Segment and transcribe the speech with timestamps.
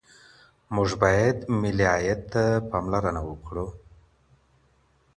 [0.75, 3.67] موږ باید ملي عاید ته پاملرنه وکړو.